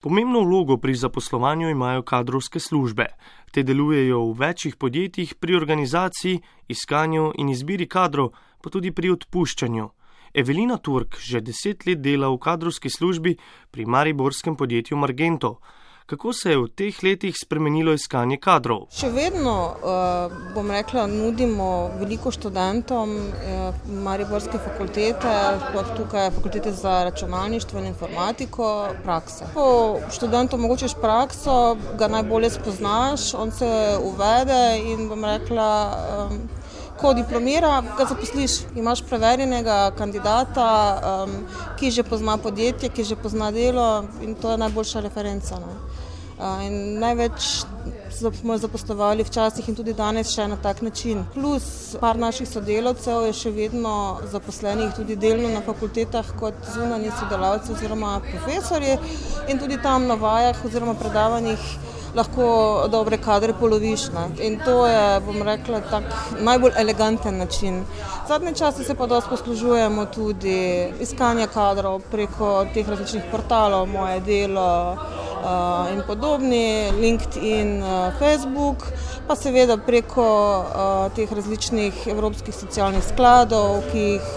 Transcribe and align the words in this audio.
Pomembno 0.00 0.40
vlogo 0.40 0.76
pri 0.76 0.94
zaposlovanju 0.94 1.68
imajo 1.68 2.02
kadrovske 2.02 2.60
službe. 2.60 3.04
Te 3.52 3.62
delujejo 3.62 4.22
v 4.30 4.36
večjih 4.38 4.76
podjetjih 4.76 5.34
pri 5.34 5.56
organizaciji, 5.56 6.40
iskanju 6.68 7.32
in 7.36 7.48
izbiri 7.52 7.84
kadrov, 7.88 8.30
pa 8.62 8.70
tudi 8.70 8.94
pri 8.96 9.10
odpuščanju. 9.12 9.90
Evelina 10.34 10.78
Turk 10.78 11.18
že 11.20 11.42
deset 11.44 11.84
let 11.86 12.00
dela 12.00 12.30
v 12.32 12.38
kadrovski 12.40 12.88
službi 12.88 13.36
pri 13.70 13.86
mariborskem 13.86 14.56
podjetju 14.56 14.96
Margento. 14.96 15.58
Kako 16.10 16.32
se 16.32 16.50
je 16.50 16.58
v 16.58 16.68
teh 16.74 16.96
letih 17.02 17.36
spremenilo 17.38 17.92
iskanje 17.94 18.34
kadrov? 18.42 18.88
Še 18.90 19.12
vedno, 19.14 19.52
uh, 19.78 20.32
bom 20.56 20.72
rekla, 20.74 21.04
nudimo 21.06 21.68
veliko 22.00 22.32
študentom 22.34 23.12
uh, 23.14 23.78
Mariborske 24.02 24.58
fakultete, 24.58 25.34
sploh 25.68 25.92
tukaj 25.94 26.32
fakultete 26.34 26.72
za 26.74 27.04
računalništvo 27.06 27.78
in 27.78 27.86
informatiko, 27.92 28.70
prakse. 29.04 29.52
Ko 29.54 30.00
študentom 30.10 30.58
omogočiš 30.64 30.98
prakso, 30.98 31.76
ga 31.98 32.10
najbolje 32.10 32.56
spoznaš, 32.58 33.30
on 33.38 33.54
se 33.54 33.70
uvede 34.02 34.64
in 34.90 35.06
bom 35.12 35.22
rekla. 35.30 35.70
Ko 37.00 37.14
diplomira, 37.16 37.80
ga 37.96 38.04
zaposliš, 38.04 38.58
imaš 38.76 39.00
preverjenega 39.08 39.90
kandidata, 39.96 40.66
um, 41.00 41.32
ki 41.80 41.90
že 41.90 42.04
pozna 42.04 42.36
podjetje, 42.36 42.90
ki 42.92 43.04
že 43.04 43.16
pozna 43.16 43.50
delo 43.50 44.04
in 44.20 44.34
to 44.34 44.50
je 44.50 44.58
najboljša 44.60 45.00
referenca. 45.00 45.60
Ne. 45.64 45.78
In 46.40 46.98
največ 47.00 47.64
smo 48.40 48.56
zaposlovali 48.58 49.24
včasih 49.24 49.68
in 49.68 49.76
tudi 49.76 49.92
danes 49.92 50.32
še 50.32 50.46
na 50.48 50.56
tak 50.56 50.80
način. 50.82 51.24
Plus 51.34 51.96
par 52.00 52.16
naših 52.16 52.48
sodelavcev 52.48 53.26
je 53.28 53.34
še 53.36 53.52
vedno 53.52 53.92
zaposlenih 54.32 54.94
tudi 54.96 55.16
delno 55.20 55.50
na 55.52 55.60
fakultetah 55.66 56.32
kot 56.40 56.56
zunanji 56.74 57.12
sodelavci 57.18 57.72
oziroma 57.76 58.18
profesori 58.24 58.96
in 59.48 59.60
tudi 59.60 59.76
tam 59.82 60.08
na 60.08 60.16
vajah 60.20 60.64
oziroma 60.64 60.96
predavanjih 61.00 61.68
lahko 62.14 62.88
dobre 62.90 63.18
kadre 63.18 63.54
poloviš. 63.60 64.08
Ne. 64.14 64.26
In 64.46 64.58
to 64.64 64.86
je, 64.86 65.20
bom 65.26 65.42
rekla, 65.42 65.80
tak 65.90 66.04
najbolj 66.40 66.72
eleganten 66.76 67.38
način. 67.38 67.84
Zadnje 68.28 68.54
čase 68.54 68.84
se 68.84 68.94
pa 68.94 69.06
dosti 69.06 69.30
poslužujemo 69.30 70.06
tudi 70.06 70.92
iskanja 71.00 71.46
kadrov 71.46 72.00
preko 72.10 72.66
teh 72.74 72.88
različnih 72.88 73.30
portalov, 73.32 73.88
moje 73.88 74.20
delo. 74.20 74.96
Eh, 75.40 75.92
in 75.92 76.02
podobni, 76.06 76.90
LinkedIn, 77.00 77.82
eh, 77.82 78.12
Facebook, 78.18 78.84
pa 79.26 79.34
seveda 79.36 79.76
preko 79.76 80.26
eh, 80.60 81.14
teh 81.16 81.32
različnih 81.32 82.06
evropskih 82.06 82.54
socialnih 82.54 83.04
skladov, 83.04 83.80
ki 83.92 83.98
jih 83.98 84.28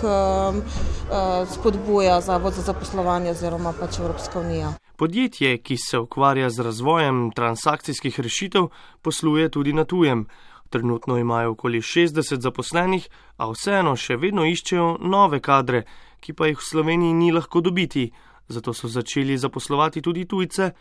spodbuja 1.54 2.22
Zavod 2.22 2.54
za 2.54 2.62
zaposlovanje 2.62 3.32
oziroma 3.32 3.74
pač 3.80 4.00
Evropska 4.00 4.40
unija. 4.40 4.74
Podjetje, 4.96 5.58
ki 5.58 5.78
se 5.78 5.98
ukvarja 5.98 6.50
z 6.50 6.60
razvojem 6.60 7.32
transakcijskih 7.32 8.20
rešitev, 8.20 8.68
posluje 9.02 9.50
tudi 9.50 9.74
na 9.74 9.84
tujem. 9.84 10.28
Trenutno 10.70 11.18
imajo 11.18 11.52
okoli 11.52 11.82
60 11.82 12.40
zaposlenih, 12.40 13.10
a 13.38 13.50
vseeno 13.50 13.96
še 13.96 14.18
vedno 14.22 14.46
iščejo 14.46 14.98
nove 15.02 15.40
kadre, 15.42 15.84
ki 16.22 16.34
pa 16.38 16.48
jih 16.48 16.62
v 16.62 16.68
Sloveniji 16.70 17.14
ni 17.14 17.32
lahko 17.34 17.62
dobiti. 17.62 18.12
Zato 18.48 18.74
so 18.74 18.88
začeli 18.88 19.38
zaposlovati 19.38 20.02
tudi 20.02 20.26
tujce, 20.30 20.72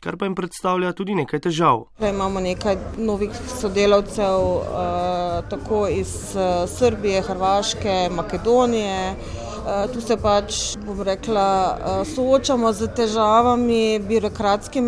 kar 0.00 0.16
pa 0.16 0.26
jim 0.26 0.34
predstavlja 0.34 0.90
tudi 0.92 1.14
nekaj 1.14 1.40
težav. 1.46 1.84
Imamo 2.00 2.40
nekaj 2.40 2.76
novih 2.98 3.30
sodelavcev, 3.60 4.40
uh, 4.40 5.46
tako 5.50 5.86
iz 5.88 6.34
uh, 6.34 6.66
Srbije, 6.66 7.22
Hrvaške, 7.22 8.08
Makedonije. 8.10 9.14
Uh, 9.60 9.84
tu 9.92 10.00
se 10.00 10.16
pač, 10.16 10.76
bom 10.86 11.02
rekla, 11.04 11.76
uh, 11.76 12.06
soočamo 12.08 12.72
z 12.72 12.88
težavami 12.96 14.00
birokratske 14.00 14.80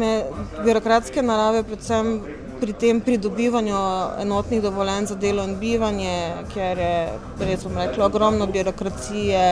narave, 1.23 1.61
predvsem 1.63 2.23
pri 2.63 2.73
tem 2.73 3.01
pridobivanju 3.05 3.77
enotnih 4.23 4.63
dovoljenj 4.63 5.11
za 5.11 5.17
delo 5.21 5.45
in 5.45 5.59
bivanje, 5.61 6.17
ker 6.55 6.79
je 6.79 7.19
res, 7.43 7.67
bom 7.67 7.77
rekla, 7.77 8.07
ogromno 8.07 8.47
birokracije 8.47 9.43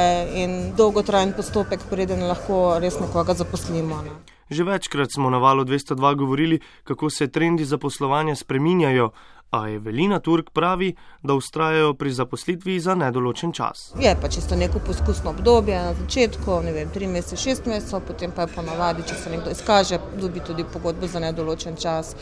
in 0.41 0.73
dolgotrajen 0.79 1.35
postopek, 1.37 1.81
preden 1.91 2.23
lahko 2.29 2.79
res 2.81 3.01
nekoga 3.03 3.35
zaposlimo. 3.35 4.03
Ne. 4.07 4.15
Že 4.51 4.65
večkrat 4.67 5.13
smo 5.15 5.31
na 5.31 5.39
valu 5.39 5.65
202 5.65 6.17
govorili, 6.17 6.61
kako 6.85 7.11
se 7.11 7.29
trendi 7.29 7.65
zaposlovanja 7.65 8.35
spreminjajo, 8.35 9.11
a 9.51 9.69
Evelina 9.71 10.19
Turk 10.19 10.51
pravi, 10.51 10.95
da 11.23 11.35
ustrajajo 11.35 11.95
pri 11.95 12.13
zaposlitvi 12.13 12.81
za 12.81 12.95
nedoločen 12.95 13.53
čas. 13.53 13.93
Je 14.01 14.17
pa 14.23 14.29
čisto 14.29 14.57
neko 14.57 14.79
poskusno 14.87 15.31
obdobje 15.31 15.83
na 15.83 15.95
začetku, 15.95 16.61
ne 16.65 16.73
vem, 16.73 16.89
tri 16.95 17.07
mesece, 17.07 17.37
šest 17.37 17.67
mesecev, 17.67 18.01
potem 18.07 18.31
pa 18.37 18.47
je 18.47 18.55
ponovadi, 18.55 19.03
če 19.09 19.15
se 19.15 19.31
nekdo 19.31 19.51
izkaže, 19.51 19.99
dobi 20.21 20.41
tudi 20.41 20.65
pogodbo 20.73 21.07
za 21.07 21.21
nedoločen 21.21 21.77
čas. 21.77 22.15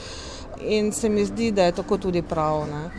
In 0.61 0.93
se 0.93 1.09
mi 1.09 1.25
zdi, 1.25 1.53
da 1.53 1.69
je 1.69 1.72
tako 1.72 1.99
tudi 1.99 2.22
prav. 2.22 2.65
Ne. 2.71 2.91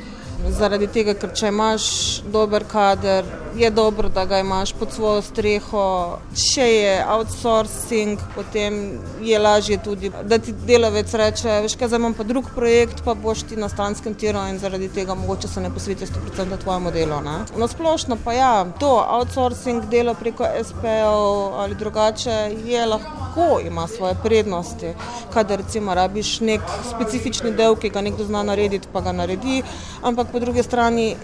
Zaradi 0.55 0.87
tega, 0.87 1.13
ker 1.19 1.33
če 1.35 1.49
imaš 1.51 1.85
dober 2.31 2.63
kader, 2.69 3.25
je 3.55 3.69
dobro, 3.69 4.09
da 4.09 4.25
ga 4.25 4.39
imaš 4.39 4.73
pod 4.73 4.91
svojo 4.91 5.21
streho. 5.21 6.17
Če 6.35 6.61
je 6.61 7.05
outsourcing, 7.07 8.19
potem 8.35 8.99
je 9.21 9.39
lažje 9.39 9.77
tudi, 9.83 10.11
da 10.23 10.37
ti 10.37 10.53
delavec 10.67 11.13
reče: 11.13 11.59
Veš, 11.63 11.75
kaj 11.75 11.87
zdaj 11.87 11.99
imam 11.99 12.13
pa 12.13 12.23
drug 12.23 12.45
projekt, 12.55 13.03
pa 13.05 13.13
boš 13.13 13.43
ti 13.49 13.55
na 13.55 13.69
stanskem 13.69 14.13
tiru 14.13 14.39
in 14.49 14.59
zaradi 14.59 14.89
tega 14.93 15.15
mogoče 15.15 15.47
se 15.47 15.61
ne 15.61 15.73
posveti 15.73 16.05
100% 16.05 16.57
tvojemu 16.63 16.91
delu. 16.91 17.21
Ne? 17.21 17.37
Na 17.57 17.67
splošno 17.67 18.17
pa 18.23 18.33
ja, 18.33 18.65
to 18.79 18.91
outsourcing 19.09 19.85
delo 19.89 20.13
preko 20.13 20.45
SP-ov 20.67 21.59
ali 21.59 21.75
drugače 21.75 22.37
je 22.65 22.85
lahko, 22.85 23.59
ima 23.65 23.87
svoje 23.87 24.15
prednosti. 24.23 24.93
Kadar 25.33 25.59
recimo 25.59 25.93
rabiš 25.93 26.39
nek 26.39 26.61
specifični 26.89 27.51
del, 27.51 27.75
ki 27.75 27.89
ga 27.89 28.01
nekdo 28.01 28.25
zna 28.25 28.43
narediti, 28.43 28.87
pa 28.93 29.01
ga 29.01 29.11
naredi. 29.11 29.63
Ampak 30.01 30.31
po 30.31 30.39
drugi 30.39 30.63
strani 30.63 31.15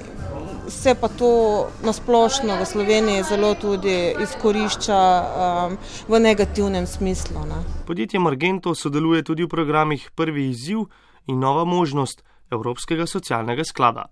se 0.67 0.95
pa 0.95 1.07
to 1.07 1.67
nasplošno 1.83 2.57
v 2.59 2.65
Sloveniji 2.65 3.23
zelo 3.23 3.53
tudi 3.53 4.15
izkorišča 4.21 4.99
um, 5.23 5.77
v 6.07 6.19
negativnem 6.19 6.87
smislu. 6.87 7.45
Ne. 7.45 7.85
Podjetje 7.87 8.19
Margento 8.19 8.75
sodeluje 8.75 9.23
tudi 9.23 9.43
v 9.43 9.47
programih 9.47 10.11
Prvi 10.15 10.49
izziv 10.49 10.87
in 11.27 11.39
Nova 11.39 11.65
možnost 11.65 12.23
Evropskega 12.51 13.05
socialnega 13.05 13.63
sklada. 13.63 14.05